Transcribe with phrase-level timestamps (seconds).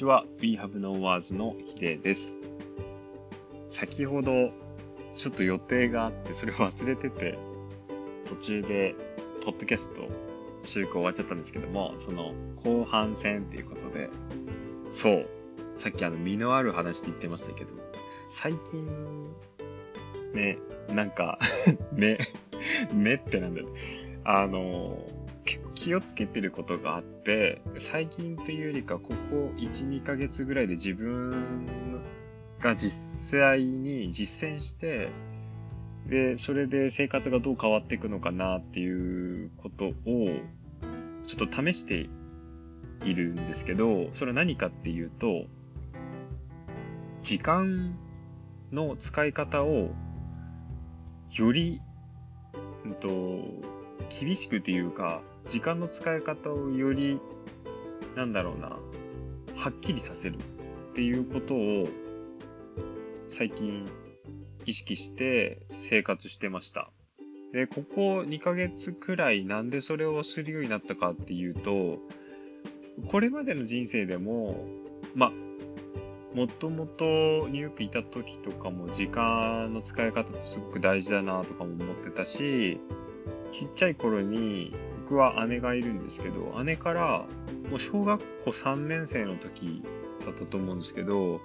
[0.00, 0.24] ちは。
[0.40, 2.38] We Have No Words のヒデです。
[3.68, 4.50] 先ほど、
[5.14, 7.38] ちょっと予定があって、それを忘れてて、
[8.26, 8.94] 途中で、
[9.44, 10.08] ポッドキャスト、
[10.64, 12.32] 収録終わっちゃったんですけども、その、
[12.64, 14.08] 後半戦っていうことで、
[14.90, 15.26] そう。
[15.76, 17.74] さっきあの、身のある話って言ってましたけど、
[18.30, 18.86] 最近、
[20.32, 20.56] ね、
[20.94, 21.38] なんか
[21.92, 22.16] ね、
[22.94, 23.68] ねってなんだよ。
[24.24, 25.19] あの、結構
[25.80, 32.02] 気をつけてることがあって、最近っていうよりか、ここ1、2ヶ月ぐらいで自分
[32.60, 35.08] が実際に実践して、
[36.06, 39.94] で、それで生活がどう変わっていくのかなっていうことを、
[41.26, 42.10] ちょっと試して
[43.06, 45.46] いるんですけど、それは何かっていうと、
[47.22, 47.96] 時間
[48.70, 49.94] の使い方を
[51.32, 51.80] より、
[52.84, 53.08] うんと、
[54.10, 57.20] 厳しくっていうか、時間の使い方をより、
[58.16, 58.78] なんだろうな、
[59.56, 60.38] はっきりさせるっ
[60.94, 61.88] ていうことを、
[63.28, 63.88] 最近
[64.66, 66.90] 意識して生活してました。
[67.52, 71.98] で、ここ2ヶ月くらいなんでそれをするようになったかっていうと、
[73.08, 74.66] これまでの人生でも、
[75.14, 75.32] まあ
[76.34, 82.80] もともとニューヨークいた時とかも時間の使い方ってすごく大事だなとかも思ってたし、
[83.50, 84.72] ちっちゃい頃に
[85.10, 87.26] 僕は姉がいるんですけど、姉から
[87.68, 89.82] もう小学校3年生の時
[90.24, 91.40] だったと思うんですけど、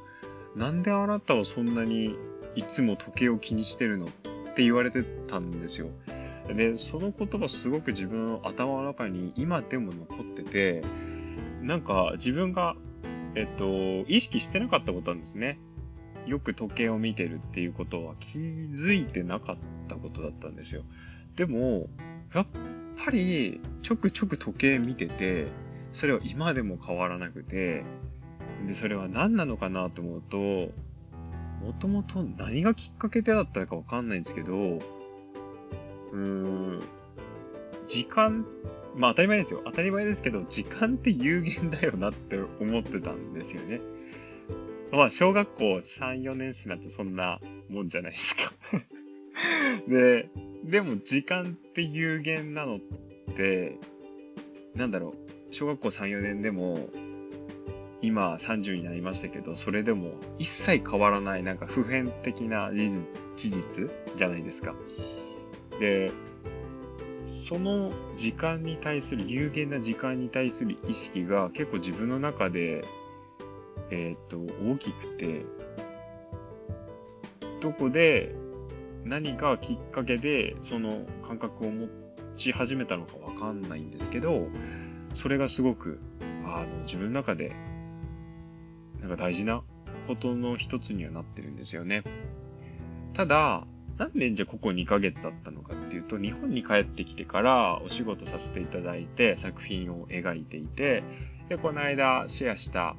[0.55, 2.16] なんであなたはそんなに
[2.55, 4.09] いつも時計を気にしてるのっ
[4.53, 5.88] て言われてたんですよ。
[6.47, 10.83] で、その言葉すごく自分の頭の中に今でも残ってて、
[11.63, 12.75] なんか自分が
[13.33, 15.59] えっと、意識してなかったことなんですね。
[16.27, 19.58] よく時計を見てるっていうことは気づいてなかっ
[19.89, 20.83] たことだったんですよ。
[21.36, 21.89] でも、
[22.33, 22.47] やっ
[23.04, 25.48] ぱりちょくちょく時計見てて、
[25.94, 27.84] それは今でも変わらなくて、
[28.68, 36.82] で、それは何なのかなと思うと、もともと何がきっかけでだったかわかんないんですけど、うーん、
[37.88, 38.45] 時間
[38.95, 39.61] まあ当たり前ですよ。
[39.66, 43.82] 当たり前ですけど、時間って有限だよなって思ってたんですよね。
[44.92, 47.39] まあ小学校3、4年生なんてそんな
[47.70, 48.54] もんじゃないですか
[49.88, 50.30] で、
[50.65, 52.80] でも時間って有限なのっ
[53.36, 53.77] て、
[54.73, 55.09] なんだろ
[55.52, 56.89] う、小学校3、4年でも、
[58.02, 64.75] 今30になりましたけど、それでも一切変わらないなんか普遍的な事実じゃないですか。
[65.80, 66.11] で、
[67.25, 72.83] その時間に対する、有限な時間に対する意識が結構自分の中で、
[73.92, 75.45] えっ、と、大きくて、
[77.61, 78.36] どこで
[79.05, 81.88] 何がきっかけでその感覚を持
[82.36, 84.48] ち始めたのかわかんないんですけど、
[85.14, 85.99] それがすごく、
[86.43, 87.55] あの、自分の中で、
[88.99, 89.61] なんか大事な
[90.08, 92.04] ことの一つにはなってるんですよね。
[93.14, 93.66] ただ、
[93.98, 101.04] なんでじゃここ2ヶ月だったのかっていうと、日本に帰ってきてからお仕事させていただいて作品を描いていて、
[101.48, 102.95] で、この間シェアした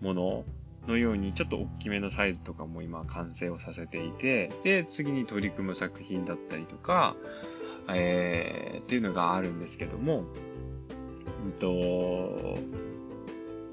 [0.00, 0.44] もの
[0.88, 7.14] のようにちょっと大きめのサイズとかも今完成をさせていて、で、次に取り組む作品だったりとか、
[7.88, 10.24] えー、っていうのがあるんですけども、
[11.44, 12.58] うんと、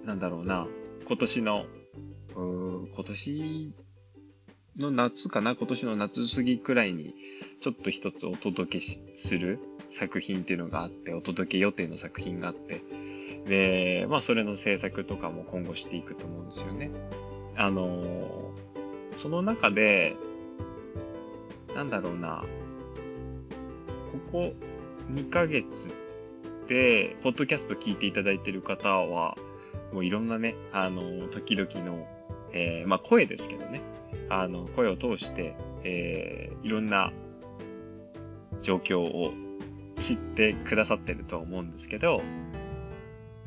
[0.05, 0.67] なんだろうな、
[1.07, 1.65] 今年の、
[2.35, 3.73] 今年
[4.77, 7.15] の夏かな今年の夏過ぎくらいに、
[7.61, 9.59] ちょっと一つお届けする
[9.89, 12.81] 作品っていうのがあって、お届け予定の作品があって、
[13.45, 16.91] で、まあそれの制作とかも今後していくと思うんですよね。
[17.57, 18.51] あの
[19.17, 20.15] その中で、
[21.75, 22.43] なんだろうな、
[24.31, 24.53] ここ
[25.11, 25.89] 2ヶ月
[26.67, 29.37] で、ポッドキャスト聞いていただいている方は、
[29.93, 32.07] もういろんなね、あの、時々の、
[32.51, 33.81] えー、まあ声ですけどね、
[34.29, 37.13] あの、声を通して、えー、いろんな
[38.61, 39.33] 状況を
[40.01, 42.21] 知ってくださってると思うんですけど、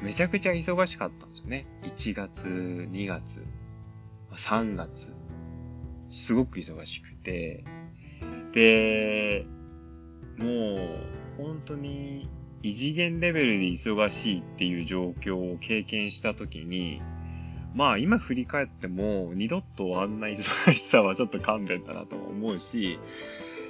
[0.01, 1.67] めちゃくちゃ忙しかったんですよね。
[1.83, 3.45] 1月、2月、
[4.33, 5.13] 3月。
[6.09, 7.65] すごく忙しくて。
[8.53, 9.47] で、
[10.37, 12.29] もう、本当に
[12.63, 17.01] 異次元レベルで忙しいっていう状況を経験したときに、
[17.75, 22.99] まあ今振り返っても二度とあんな忙しさはちょっと勘弁だなと思うし、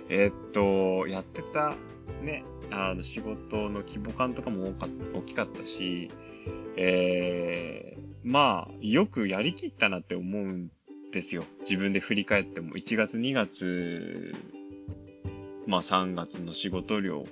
[0.08, 1.74] え、っと、やってた
[2.22, 4.72] ね、あの仕事の規模感とかも
[5.14, 6.10] 大きかったし、
[6.76, 10.70] えー、まあよくやりきったなって思うん
[11.12, 11.44] ですよ。
[11.60, 14.34] 自分で振り返っても1月2月、
[15.66, 17.24] まあ3月の仕事量、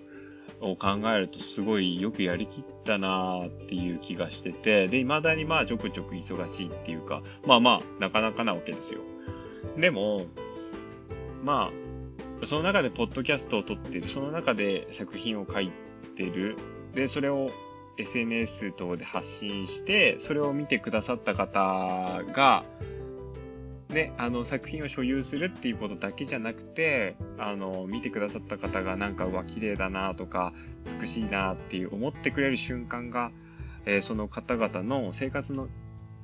[0.60, 9.00] を考えるとすごいよくやりきったなーっていう気がしてて、で、未だにまあちょくちょく忙しいっていうか、まあまあ、なかなかなわけですよ。
[9.78, 10.26] でも、
[11.44, 11.85] まあ、
[12.42, 15.70] その中でポッドキャストを撮ってる、その中で作品を書い
[16.16, 16.56] てる、
[16.92, 17.50] で、それを
[17.98, 22.64] SNS 等で発信して、それを見てくださった方が、
[23.88, 30.52] ね、あの作品を所有するっていうことだけじゃなくて、あの、見てくださった方がなんか、うわ、綺麗だなとか、
[31.00, 33.30] 美しいなっていう思ってくれる瞬間が、
[33.86, 35.68] えー、その方々の生活の、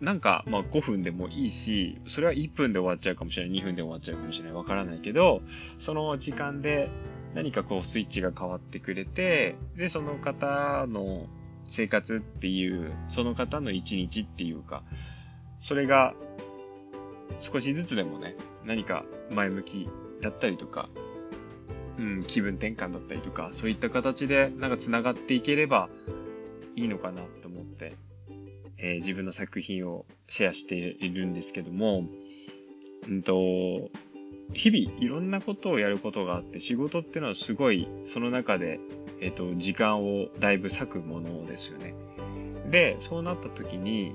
[0.02, 5.43] なんか、まあ5分でもいいし、それは1分で終わっちゃうかもしれない、2分で終わっちゃうかもしれない、わからないけど、
[5.78, 6.90] その時間で
[7.34, 11.26] 何かこうスイッチが変わってくれて、で、その方の
[11.64, 14.82] 生活っていう、その方の一日っていうか、
[15.60, 16.14] それが
[17.38, 18.34] 少しずつでもね、
[18.64, 19.88] 何か前向き
[20.20, 20.88] だったりとか、
[21.99, 25.88] うん、気分転換だったりとか、そういった形でなんか繋がっていければ
[26.75, 27.94] いいのかなと思って、
[28.82, 32.05] えー、自分の作品をシェアしているんですけども、
[33.08, 33.90] うんと、
[34.52, 38.81] 日々いろんなことをやることがあって、仕事っていうのはすごいその中で、
[39.20, 41.94] えっ、と、時間をだいぶ割くものですよね。
[42.70, 44.14] で、そうなった時に、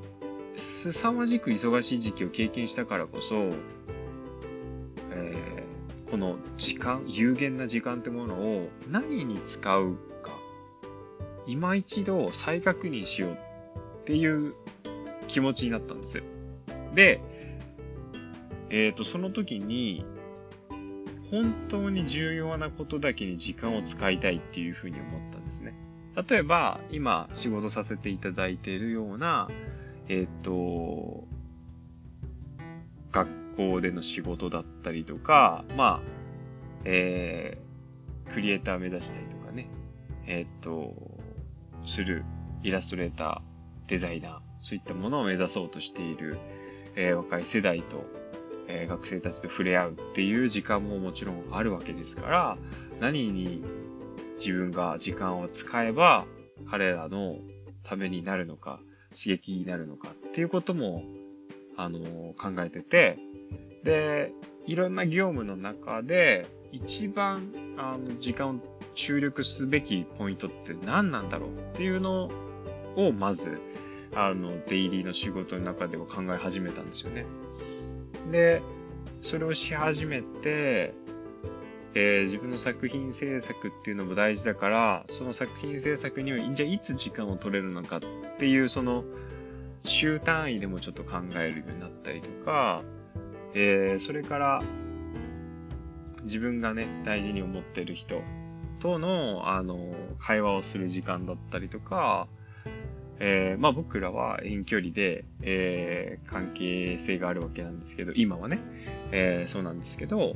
[0.58, 3.36] 凄まじく忙しい時期を経験したからこそ、
[5.12, 10.32] えー、この時間、有限な時間ってものを何に使うか、
[11.46, 13.47] 今一度再確認しよう
[14.08, 14.54] っていう
[15.28, 16.24] 気持ちになったんですよ。
[16.96, 17.20] で、
[18.70, 20.06] えっ、ー、と、その時に、
[21.30, 25.74] 本当に重要なことだけに時間を使いたいっていうふうに思ったんですね。
[26.30, 29.50] 例えば、今仕事させていただいているような、
[30.08, 31.26] えっ、ー、と、
[33.12, 36.02] 学校での仕事だったりとか、まあ、
[36.86, 39.68] えー、クリエイター目指したりとかね、
[40.28, 40.94] えっ、ー、と、
[41.86, 42.24] する
[42.64, 43.57] イラストレーター、
[43.88, 46.38] デザイナー、そういったものを目指そうとしている、
[46.96, 48.06] えー、若い世代と、
[48.68, 52.58] えー、学生たちと触れ合うっていう時間ももちろんあるわけですから、
[53.00, 53.64] 何に
[54.38, 56.26] 自分が時間を使えば
[56.70, 57.38] 彼らの
[57.84, 58.80] ためになるのか、
[59.12, 61.04] 刺激になるのかっていうことも、
[61.78, 62.00] あの、
[62.34, 63.18] 考えてて、
[63.84, 64.34] で、
[64.66, 68.60] いろんな業務の中で、一番、あの、時間を
[68.96, 72.32] 注力すべきポイントって何なんだろうっていうのを、
[72.98, 73.62] をまず、
[74.14, 77.26] あの、デイリーの仕事の中では考え始めたんですよね。
[78.32, 78.62] で、
[79.22, 80.94] それをし始めて、
[81.94, 88.00] えー、自分の作品制作っていうのも大事だから、その作品制作には、じゃあいつ時間を取れるのかっ
[88.38, 89.04] ていう、その、
[89.84, 92.82] 週単位でもちょっと考えるようになったりとか、
[93.54, 94.62] えー、それから、
[96.24, 98.22] 自分がね、大事に思ってる人
[98.80, 102.28] との、あの、会話をする時間だったりとか、
[103.20, 108.60] えー、まあ僕らは遠距離で、えー、関係性があるわけなんですけど、今はね、
[109.12, 110.36] えー、そうなんですけど、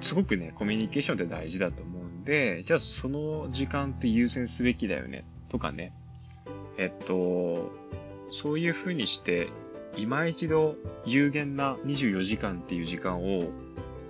[0.00, 5.92] すごくね、コミュニケーションって大事だと思うんで、じゃあその時間って優先すべきだよね、とかね。
[6.78, 7.70] えっと、
[8.30, 9.48] そういう風にして、
[9.96, 13.50] 今一度有限な24時間っていう時間を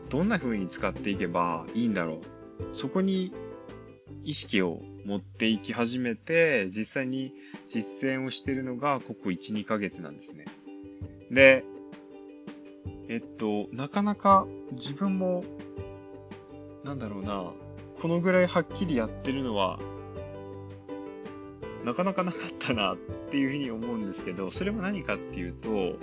[0.09, 2.77] どんな風に使っていけばいいんだろう。
[2.77, 3.33] そこに
[4.23, 7.33] 意識を持っていき始めて、実際に
[7.69, 10.45] 実践をしてるのがここ1、2ヶ月なんですね。
[11.31, 11.65] で、
[13.09, 15.45] えっと、なかなか自分も
[16.85, 17.53] なんだろうな、
[18.01, 19.79] このぐらいはっきりやってるのは、
[21.85, 22.97] なかなかなかったなっ
[23.31, 25.97] ていうふうに思うんですけど、それは何かっていうと、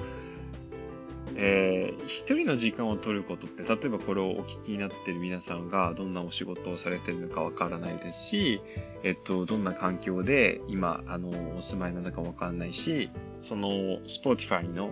[1.39, 8.59] えー、一人の時間を取ることって、例えばこれをお聞きになってる皆さんがどんなお仕事をされてるのかわからないですし、
[9.03, 13.69] えっと、どんな環境で今、あの、お住まいなのかわかんないし、その、
[14.07, 14.89] Spotify の、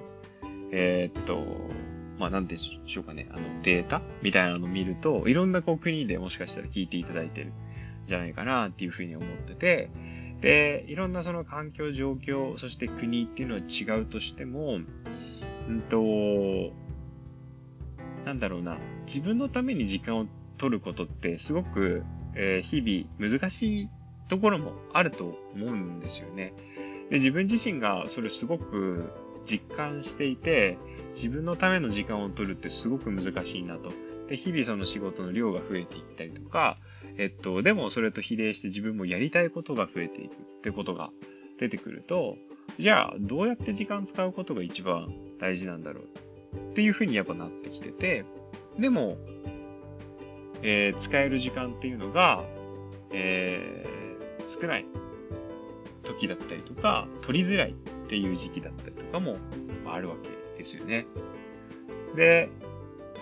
[0.71, 1.43] えー、っと、
[2.19, 7.53] まあ、なんでしょうかね、あの、データみたいなのを見ると、いろんなこう国でもしかしたら聞いていただいてるん
[8.05, 9.89] じゃないかなっていうふうに思ってて、
[10.41, 14.79] で、いろんなその環境、状況、そして国っていうのは違うとしても、
[15.67, 16.73] うんと、
[18.25, 22.03] なんだろうな、自分のために時間を取ることってすごく、
[22.35, 23.89] えー、日々難しい
[24.27, 26.53] ところもあると思うんですよね。
[27.09, 29.11] で、自分自身がそれすごく
[29.45, 30.77] 実感していて、
[31.13, 33.91] 自分のための時間を取るってすごく難しいなと。
[34.27, 36.77] で、日々その仕事の量が増えていったりとか、
[37.17, 41.11] えっと、でもそれと比例して自分もやりたいことが増えていくってことが
[41.59, 42.37] 出てくると、
[42.77, 46.03] じゃあ、どうやって時間使うことが一番大事なんだろう
[46.71, 48.25] っていうふうにやっぱなってきてて、
[48.77, 49.17] でも、
[50.61, 52.43] えー、使える時間っていうのが、
[53.11, 54.85] えー、少ない
[56.03, 57.73] 時だったりとか、取りづらいっ
[58.07, 59.37] ていう時期だったりとかも
[59.85, 61.05] あるわけですよね。
[62.15, 62.49] で、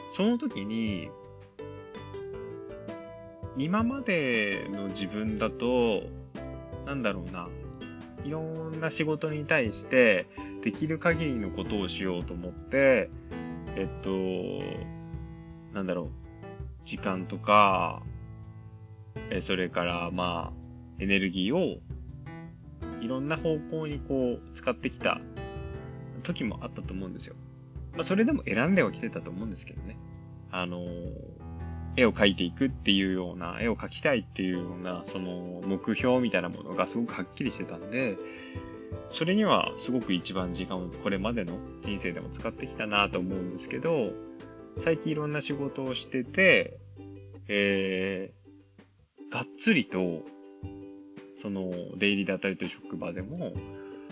[0.10, 1.10] その時に、
[3.58, 6.04] 今までの自分だと、
[6.86, 7.50] なんだろうな、
[8.24, 10.28] いろんな仕事に対して
[10.62, 13.10] できる限りのことをしようと思って、
[13.76, 14.10] えっと、
[15.74, 16.10] なんだろう、
[16.86, 18.04] 時間とか、
[19.30, 21.80] えそれからまあ、エネルギーを
[23.02, 25.20] いろんな方向にこう使ってきた
[26.24, 27.36] 時もあったと思うんですよ。
[27.94, 29.98] まあ、それでも選んではきてたと思うんですけどね。
[30.52, 30.80] あの
[31.96, 38.18] 絵を描いていくっていうような、絵を描きたいっていうような、その目標みたいなものがすごくはっきりしてたんで、
[39.10, 44.12] それにはすごく一番時間をこれまでの人生でも使ってきたなと思うんですけど、
[44.80, 46.80] 最近いろんな仕事をしてて、
[47.48, 50.24] えー、がっつりと、
[51.38, 53.54] その、出入りだったりと職場でも、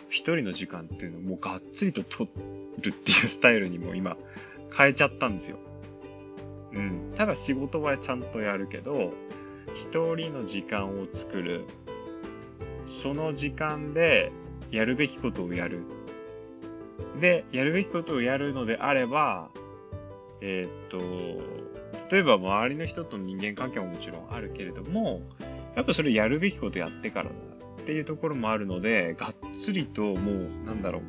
[0.09, 2.29] 一人の時間っていうのをもうがっつりと取
[2.81, 4.17] るっていうスタイルにも今
[4.77, 5.57] 変えちゃったんですよ。
[6.73, 7.13] うん。
[7.15, 9.13] ただ仕事はちゃんとやるけど、
[9.75, 11.65] 一人の時間を作る。
[12.85, 14.31] その時間で
[14.71, 15.83] やるべきことをやる。
[17.19, 19.49] で、やるべきことをやるのであれば、
[20.41, 20.97] えー、っと、
[22.13, 25.21] 例えば周りの人との人間関係ももちろんあるけれども、
[25.75, 27.31] やっぱそれやるべきことやってからだ
[27.81, 31.01] っていうところもあるので、がっつりともう、なんだろう、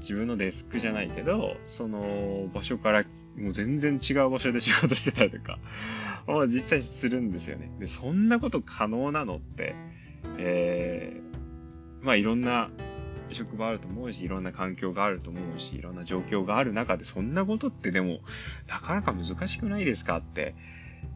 [0.00, 3.04] 自分のデスクじゃないけど、その場所から
[3.38, 5.58] もう全然違う場所で仕事してたりとか、
[6.26, 7.70] まあ実際するんですよね。
[7.78, 9.74] で、そんなこと可能なのって、
[10.38, 12.70] えー、まあいろんな
[13.30, 18.20] 職場あると思うし、いろんな環境があると思うし、いろんな状況がある中で、そんなことってでも、
[18.68, 20.54] なかなか難しくないですかって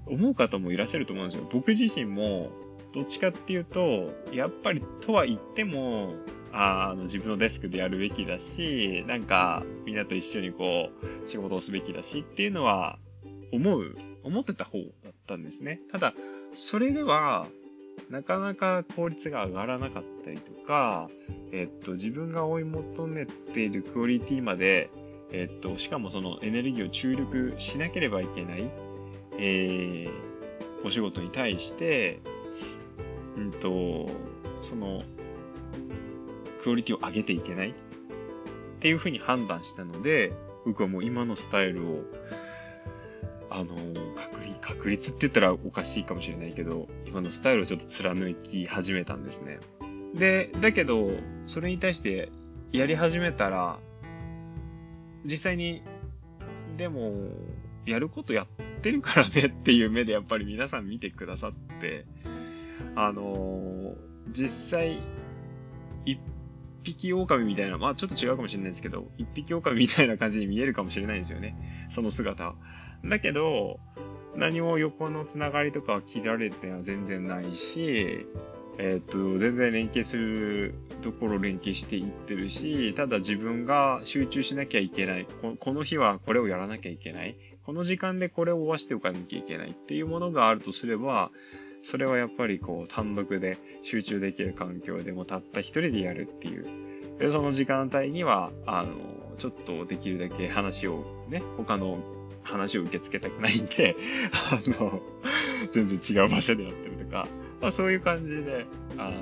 [0.06, 1.48] 思う方もいらっしゃると思うんですよ。
[1.50, 2.52] 僕自身も、
[2.92, 6.14] どっちかっていうと、やっぱりとは言っても、
[6.52, 10.90] あの自分のデスクでやるべきだし、なんかみんなと一緒にこ
[11.24, 12.98] う仕事をすべきだしっていうのは
[13.52, 15.80] 思う、思ってた方だったんですね。
[15.90, 16.14] ただ、
[16.54, 17.46] それでは
[18.10, 21.08] なかなか効率が上がらなかったりとか、
[21.52, 24.90] えっと、自分が追い求めているクオリティまで、
[25.32, 28.70] えっと、しかもそのエネルギーを注力しなければいけない、
[29.38, 32.20] えー、お仕事に対して、
[33.36, 34.10] うんと、
[34.62, 35.02] その、
[36.62, 37.74] クオリティを上げていけないっ
[38.80, 40.32] ていうふうに判断したので、
[40.64, 42.04] 僕はもう今のスタイルを、
[43.50, 43.74] あの、
[44.14, 49.58] 確立、確立って言ったらおかしいかもしれないけど、今のスタイルをちょっと貫き始めたんですね。
[50.14, 51.10] で、だけど、
[51.46, 52.30] それに対して
[52.72, 53.78] やり始めたら、
[55.24, 55.82] 実際に、
[56.76, 57.28] でも、
[57.86, 58.46] やることやっ
[58.80, 62.04] てるからねっていう目でやっぱり皆さん見てくださって、
[62.94, 63.94] あの
[64.28, 65.00] 実際、
[66.04, 66.18] 一
[66.82, 71.88] 匹狼みたいな、まあちょっと違うかもしれないですけど、一匹狼みたいな感じに見えるかもしれないんですよね。
[71.90, 72.54] その姿は。
[73.04, 73.80] だけど、
[74.36, 78.26] 何も横のつながりとかは切られては全然ないし、
[78.78, 85.26] えっ、と、全然連携するところ連携していってるし、ただ自分が集中しなきゃいけない。
[85.58, 87.36] この日はこれをやらなきゃいけない。
[87.64, 91.30] この時間でこれを終わしておかなきゃいけないっていうものがあるとすれば、
[91.82, 96.66] それはやっぱりこう単独で集中できる環境でもたった一人でやるっていう。
[97.18, 98.94] で、その時間帯には、あの、
[99.38, 101.98] ちょっとできるだけ話をね、他の
[102.42, 103.96] 話を受け付けたくないんで、
[104.50, 105.00] あの、
[105.72, 107.26] 全然違う場所でやってるとか、
[107.60, 108.66] まあそういう感じで、
[108.98, 109.16] あの、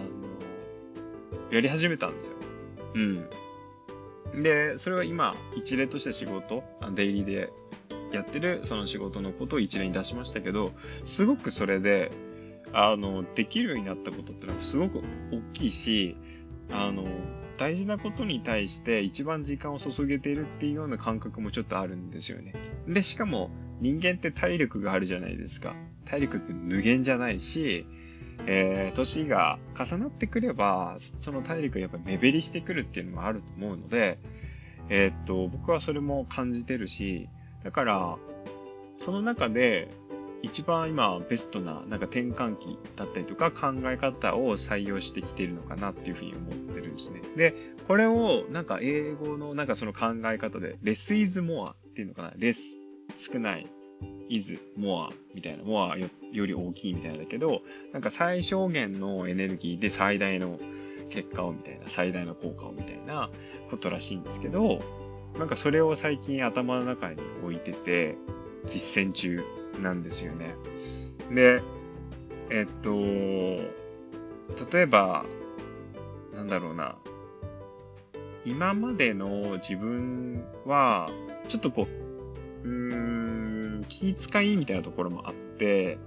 [1.51, 2.37] やり始めたんですよ。
[2.95, 4.43] うん。
[4.43, 6.63] で、それは今、一例として仕事、
[6.95, 7.53] デイリーで
[8.13, 10.73] やってるその仕事のことを一例に出しましたけど、
[11.05, 12.11] すごくそれで、
[12.73, 16.17] あの、できるようになったことってのはすごく大きいし、
[16.71, 17.05] あの、
[17.59, 22.55] 大事なことに対して一番時間を注げているっていうような感覚もちょっとあるんですよね。
[22.89, 23.51] で、しかも
[23.81, 25.75] 人間って体力があるじゃないですか。
[26.07, 27.87] 体力って無限じゃないし、
[28.47, 34.19] えー、年が重なってくれば、その体力がやっぱり目減りしてくるっていうのもあると思うので、
[34.89, 37.29] えー、っと、僕はそれも感じてるし、
[37.63, 38.17] だから、
[38.97, 39.89] その中で、
[40.43, 47.21] 一番今ベストななんか転換期だったりとか考え方を採用してきているのかなっていうふうに思ってるんですね。
[47.37, 47.55] で、
[47.87, 52.61] これをなんか英語のなんかその考え方で less is more っていうのかな less
[53.17, 53.67] 少ない
[54.29, 60.59] is more みたいな more よより大きいみたいなんだけどなんか最小限のエネルギーで最大の
[61.11, 63.29] 結果をみたいな最大の効果をみたいな
[63.71, 64.79] ことらしいんですけど
[65.39, 68.17] なんかそれを最近頭の中に置いてて
[68.67, 69.43] 実践中
[69.81, 70.55] なんですよね。
[71.31, 71.63] で、
[72.51, 72.91] えっと、
[74.73, 75.25] 例えば、
[76.35, 76.97] なんだろうな。
[78.45, 81.09] 今までの自分は、
[81.49, 81.87] ちょっとこ
[82.65, 85.99] う、うーん、気遣いみたいなところもあって、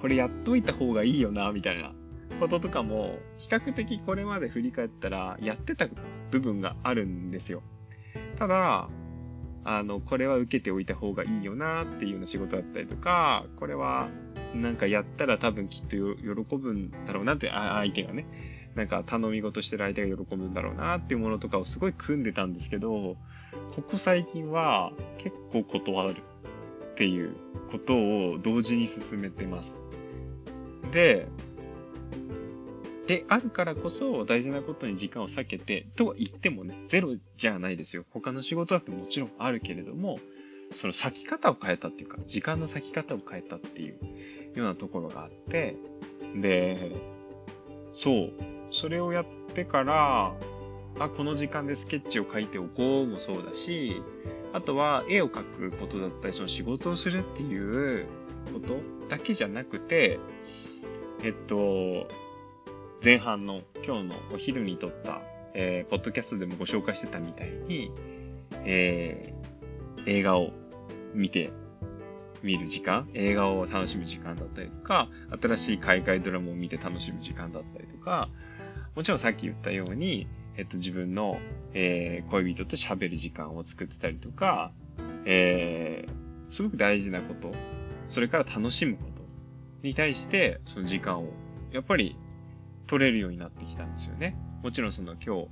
[0.00, 1.92] これやっといた方がいいよな、みたいな
[2.38, 5.88] こととかも、比較的これまで振り返ったら、やってた
[6.30, 7.62] 部分があるんですよ。
[8.36, 8.88] ただ、
[9.64, 14.08] あの、これは受けておいた方がいいよなっていうような仕事だったりとか、これは
[14.54, 18.26] なんかやったら多分きっと喜ぶんだろうなって、相手がね、
[18.74, 23.16] なんか頼み事してる相手が喜ぶんだろうなっていうものとかをすごい組んでたんですけど、
[23.74, 26.16] ここ最近は結構断る
[26.92, 27.34] っていう
[27.70, 29.80] ことを同時に進めてます。
[30.92, 31.26] で、
[33.06, 38.04] であるからこそ大事なことに時間を避けて、とは言ってもね、ゼロじゃないですよ。
[38.10, 40.18] 他の仕事だってもちろんあるけれども、
[40.72, 43.94] その咲き方を変えたっていうか、時間の咲き方を変えたっていう
[44.54, 45.76] ようなところがあって、
[46.34, 46.96] で、
[47.92, 48.32] そう、
[48.70, 50.34] それをやってから、
[50.98, 54.02] あ、この時間でスケッチを書いておこうもそうだし、
[54.52, 58.06] あとは絵を描くことだったり、その仕事をするっていう
[58.52, 60.18] ことだけじゃなくて、
[61.22, 62.08] えっと、
[63.04, 65.20] 前半の今日のお昼に撮った、
[65.52, 67.90] えー、ポッドキャストでもご紹介してたみたいに、
[68.64, 70.52] えー、映画を
[71.12, 71.52] 見て
[72.42, 75.10] 見る時間、映画を楽しむ時間だったりとか、
[75.42, 78.30] 新しい海外ドラマを見て楽しむ時間だったりとか、
[78.94, 81.38] もちろんさっき言ったように、えっと、自分の、
[81.74, 84.72] えー、恋人と喋る時間を作ってたりとか、
[85.26, 87.52] えー、すごく大事なこと、
[88.08, 89.22] それから楽しむこと
[89.82, 91.28] に対して、その時間を、
[91.70, 92.16] やっぱり
[92.94, 94.36] 取れるようになってきたんですよね。
[94.62, 95.48] もちろんその今日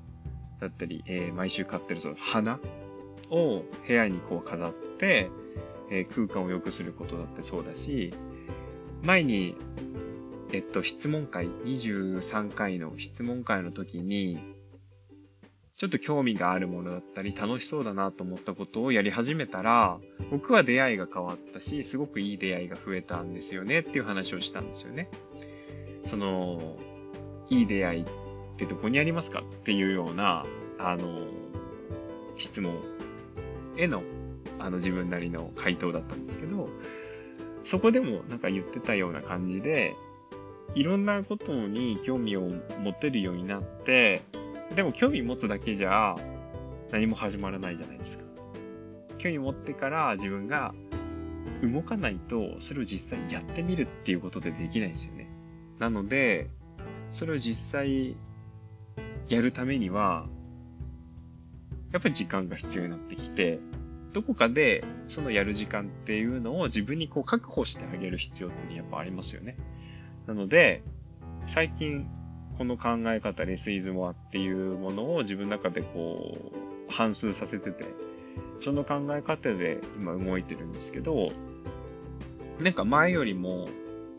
[0.60, 2.60] だったり、えー、毎週買ってるその花
[3.30, 5.28] を部屋にこう飾って、
[5.90, 8.14] えー、空間を良くすることだってそうだし、
[9.02, 9.56] 前に、
[10.52, 14.38] えっと、質問会、23回の質問会の時に、
[15.74, 19.98] ちょっと興味があるものだったり、楽しそうだなと思ったことをやり始めたら、
[20.30, 25.10] 僕は出会いが変わったし、すごくいい出会いが増えたんですよねっていう話をしたんですよね。
[26.04, 26.76] その、
[27.52, 28.06] いい出会いっ
[28.56, 30.46] てどこにありますかっていうような、
[30.78, 31.26] あの、
[32.38, 32.72] 質問
[33.76, 34.02] への、
[34.58, 36.70] あの自分なりの回答だったんですけど、
[37.62, 39.94] そこでもなんか言ってたような感じで、
[40.74, 42.48] いろんなことに興味を
[42.82, 44.22] 持てるようになって、
[44.74, 46.16] でも興味持つだけじゃ
[46.90, 48.24] 何も始まらないじゃないですか。
[49.18, 50.74] 興味持ってから自分が
[51.62, 55.28] 動かないと、それを実際にやってみるっていうことでできないんですよね。
[55.78, 56.48] なので、
[57.12, 58.16] それを実際
[59.28, 60.26] やるためには、
[61.92, 63.60] やっぱり時間が必要になってきて、
[64.12, 69.56] どこかでそのやる時間っていうのを自分にこう確保してあげる必要っていうのはやっぱありますよね。
[70.26, 70.82] なので、
[71.48, 72.06] 最近
[72.58, 76.36] この考え方、レスイズモアっていうものを自分の中でこ
[76.88, 77.84] う、反数させてて、
[78.62, 81.32] その考え方で今動いてるんですけど、
[82.60, 83.68] なんか前よりも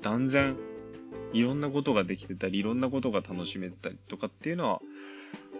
[0.01, 0.57] 断然
[1.33, 4.81] いろんなことができてたり、いろんなことが楽しめたりとかっていうのは、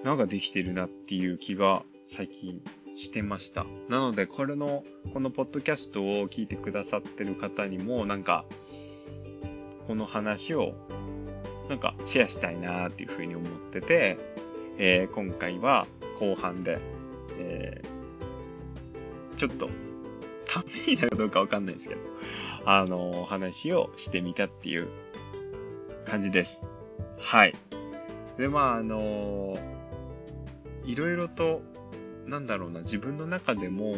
[0.04, 2.62] なんかできてるなっていう気が最近
[2.96, 3.66] してました。
[3.90, 4.84] なので、これの、
[5.14, 8.46] このポッドキャストを聞いてくださってる方にも、なんか、
[9.88, 10.74] この話を、
[11.70, 14.18] なんか、シェアしたいなっていうふうに思ってて、
[14.78, 15.88] えー、今回は
[16.20, 16.80] 後半で、
[17.38, 19.70] えー、ちょっと、
[20.46, 22.02] ためになるかどうかわかんないですけど、
[22.66, 24.88] あの、話をしてみたっていう
[26.14, 26.62] 感じです。
[27.18, 27.56] はい。
[28.38, 29.60] で、まあ、あのー、
[30.86, 31.64] いろいろと、
[32.28, 33.96] なんだろうな、自分の中でも、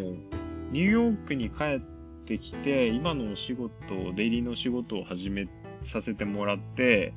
[0.71, 1.79] ニューヨークに帰っ
[2.25, 3.73] てきて、今のお仕事、
[4.15, 5.49] 出入りのお仕事を始め
[5.81, 7.13] させてもらって、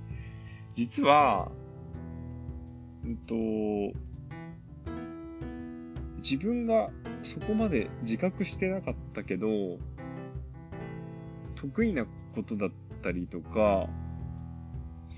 [0.74, 1.52] 実は、
[3.04, 3.34] うんと、
[6.16, 6.90] 自分が
[7.22, 9.46] そこまで自覚してなかったけど、
[11.54, 13.88] 得意なことだったりとか、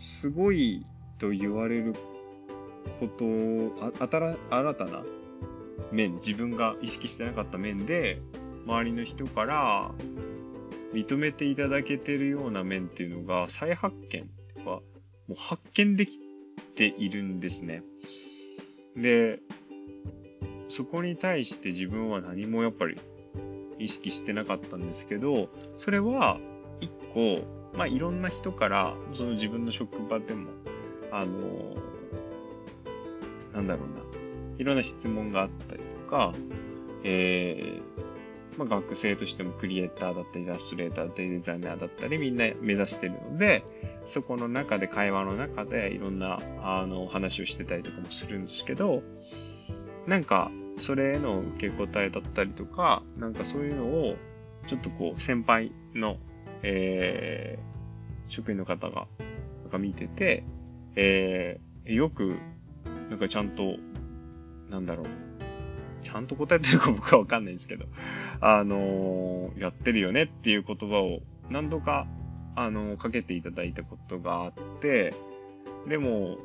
[0.01, 0.87] すごい
[1.19, 1.95] と言われる
[2.99, 5.03] ことを、あ、新新たな
[5.93, 8.21] 面、自分が意識してなかった面で、
[8.67, 9.91] 周りの人から
[10.93, 14.83] 認めていただけてるような面っていうのが再発見とか、も
[15.31, 16.19] う発見でき
[16.77, 17.83] ているんですね。
[18.97, 19.41] で、
[20.69, 22.99] そこに対して自分は何もやっぱり
[23.79, 26.39] 意識してなかったんですけど、それは
[26.81, 30.51] 一個まあ、いろんな人から、その自分の職場でも、
[31.11, 31.77] あの、
[33.53, 34.03] なんだろうな、
[34.59, 36.33] いろんな質問があったりとか、
[37.05, 37.81] え
[38.61, 43.65] まあ、学生としてもクリエイターだったり、イラストレーターだったり、デザイナーだったり、みんな目指してるので、
[44.05, 49.03] そこの中で、会話の中でいろんな、あの、話をしてたりとかもするんですけど、
[50.07, 54.17] なんか、それへの受け答えだったりとか、なんかそういうのを、
[54.67, 56.19] ちょっとこう、先輩の、
[56.63, 59.07] えー、職員の方が、
[59.63, 60.45] なんか見てて、
[60.97, 62.37] えー、よく、
[63.09, 63.77] なんかちゃんと、
[64.69, 65.07] なんだろう、
[66.03, 67.87] ちゃんと答えてるか僕はわかんないですけど、
[68.41, 71.21] あのー、やってるよねっていう言葉を
[71.51, 72.07] 何度か、
[72.57, 75.15] あのー、かけていただいたことがあって、
[75.89, 76.39] でも、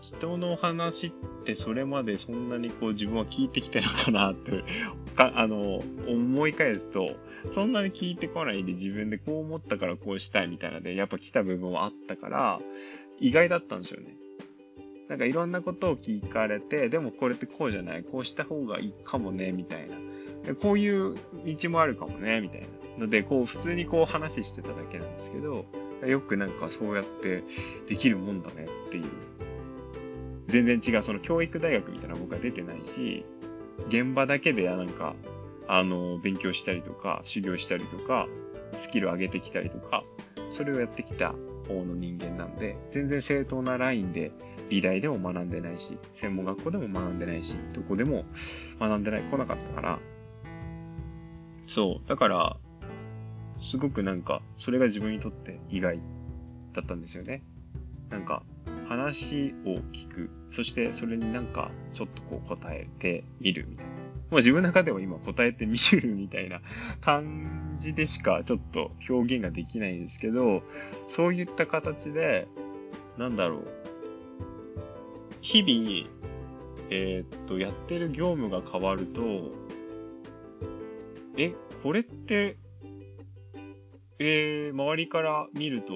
[0.00, 1.10] 人の話っ
[1.44, 4.64] てそれまでそんなにこう自分は聞いてきたのかなって
[5.14, 7.16] か、あの、思い返すと、
[7.50, 12.60] そんなに聞いてこないで自分でこう思ったからこうしたいみたいなで、やっぱ来た部分はあったから、
[13.20, 14.16] 意外だったんですよね。
[15.08, 20.54] なんかいろんなことを聞かれて、でもこれってこうじゃない、こうした方がいいかもね、みたいな。
[20.54, 21.14] こういう
[21.46, 22.66] 道もあるかもね、みたいな。
[22.98, 25.66] ので、こう普通にこう話してただけなんですけど、
[26.06, 27.44] よくなんかそうやって
[27.88, 29.04] できるもんだねっていう。
[30.46, 33.24] 全然違う、その教育大学みたいな僕は出てないし、
[33.88, 35.14] 現場だけでなんか、
[35.68, 38.28] あの、勉強したりとか、修行したりとか、
[38.76, 40.04] スキル上げてきたりとか、
[40.50, 41.34] それをやってきた
[41.68, 44.32] 方の人間なんで、全然正当なラインで
[44.68, 48.24] 美大でも学んでないし、専門学校でも学んでないし、どこでも
[48.80, 49.98] 学んでない、来なかったから、
[51.66, 52.56] そう、だから、
[53.58, 55.98] すごくなんか、それが自分にとって意外
[56.72, 57.42] だったんですよね。
[58.10, 58.42] なんか、
[58.86, 60.30] 話を聞く。
[60.50, 63.92] そしてそれになんかちょっとこう答えてみるみたいな。
[64.34, 66.60] まあ自分の中では今答えてみるみたいな
[67.00, 70.64] 感じでしかちょっと表現ができないんですけど、
[71.06, 72.48] そういった形で、
[73.16, 73.64] なんだろう。
[75.40, 76.08] 日々、
[76.90, 79.22] えー、っと、やってる業務が変わると、
[81.36, 82.56] え、これって、
[84.18, 85.94] えー、周りから見ると、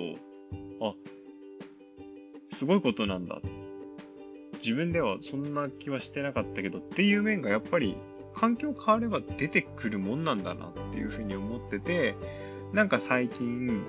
[0.81, 0.95] あ、
[2.55, 3.41] すごいことなんだ。
[4.59, 7.97] 自分ではそんな気はしてなかったけどっていう面がやっぱり
[8.39, 12.15] 環境変われば出てくるもんなんだなっていうふうに思ってて、
[12.73, 13.83] なんか最近、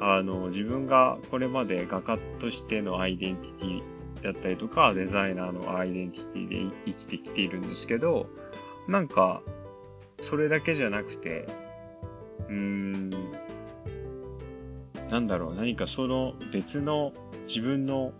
[0.00, 3.82] あの、自分がこれまで画家としてのアイデンティティ
[4.22, 8.30] だったりとか、デザイナーのアイデンティティで生きてきているんですけど、
[8.88, 9.42] なんか、
[10.22, 11.46] それだけじゃなくて、
[12.48, 13.10] うーん、
[15.10, 17.12] なんだろう、何かその別の
[17.46, 18.14] 自分の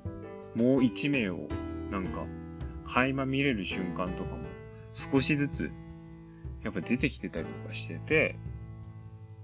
[0.55, 1.49] もう一面を
[1.91, 2.27] なんか
[2.87, 4.52] 垣間見れる瞬間とかも
[4.95, 5.71] 少しずつ
[6.65, 8.37] やっぱ出てきてたりとかしてて、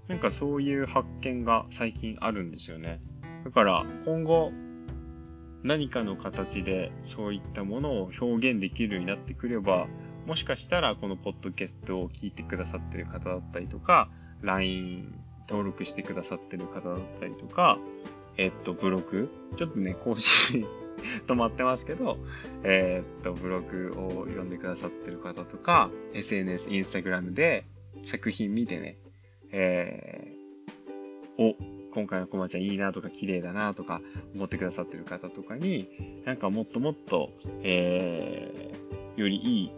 [0.07, 3.01] なんかそういう発見が最近あるんですよね。
[3.45, 4.51] だから今後
[5.63, 9.87] 何かの形でそういったものを表現できるようになってくれば、
[10.25, 14.09] もしかしたらこのポッドキャストを聞いてくださってる方だったりとか、
[14.41, 15.13] LINE
[15.49, 17.77] 登録してくださってる方だったりとか、
[18.37, 20.65] えっと、ブログ、ちょっとね、更新
[21.27, 22.17] 止まってますけど、
[22.63, 27.65] えー、っと、ブログを読んでくださってる方とか、SNS、インスタグラムで
[28.05, 28.97] 作品見てね、
[29.51, 31.55] えー、お、
[31.93, 34.01] 今回のコマちゃんいいなとか綺麗だなとか
[34.35, 35.89] 思ってくださってる方とかに、
[36.25, 37.31] なんかもっともっと、
[37.63, 39.71] えー、よりいい、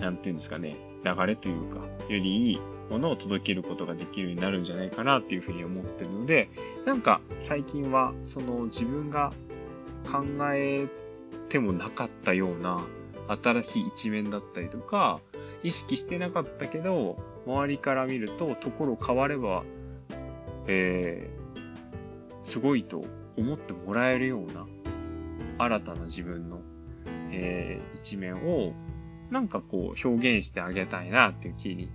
[0.00, 6.48] なんていうんですかね、流れというか、よりいいものを届けることができるようになるんじゃないかなっていうふうに思ってるので、
[6.84, 9.32] なんか最近はその自分が
[10.10, 10.88] 考え
[11.48, 12.84] てもなかったような
[13.28, 15.20] 新しい一面だったりとか、
[15.62, 19.64] 意識してなかったけど、周りから見るとところ変われば、
[20.66, 21.60] えー、
[22.44, 23.04] すごいと
[23.36, 24.66] 思ってもらえるような
[25.58, 26.60] 新たな自分の、
[27.30, 28.72] えー、一面を
[29.30, 31.90] なんかこう表現してあげたいなっていう気に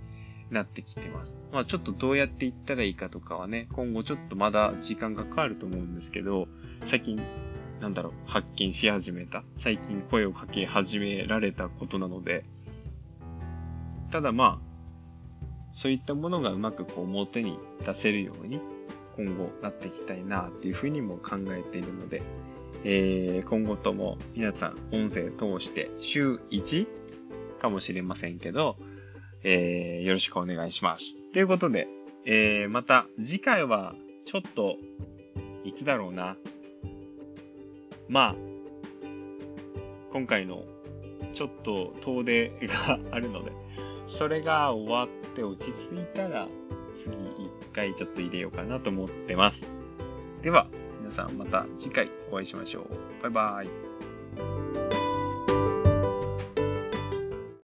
[0.50, 1.38] なってきてます。
[1.52, 6.48] まあちょっとどうやっていったらいいかとかはね、今後ちょっとまだ時間がかかると思うんですけど、
[6.82, 7.20] 最近、
[7.80, 12.42] なんだろう、発見し始めた、最近声をかけ始められたことなので、
[14.10, 14.66] ただまあ、
[15.72, 18.60] そういったものがうまくこう表に出せるように
[19.16, 22.22] 今後なっていきたいなっていうふうにも考えているので、
[22.84, 26.86] えー、今後とも皆さん音声通して週1
[27.60, 28.76] かもしれませんけど、
[29.42, 31.18] えー、よろしくお願いします。
[31.32, 31.88] ということで、
[32.24, 34.76] えー、また次回はちょっと、
[35.64, 36.36] いつだろうな。
[38.08, 38.34] まあ、
[40.12, 40.64] 今回の
[41.34, 43.52] ちょっと遠出があるので、
[44.08, 46.48] それが終わって落ち着いたら、
[46.94, 47.16] 次一
[47.74, 49.68] 回ちょっと入れようかなと思ってます。
[50.42, 50.68] では、
[51.00, 52.86] 皆さんまた次回お会いしましょ
[53.20, 53.22] う。
[53.22, 54.65] バイバイ。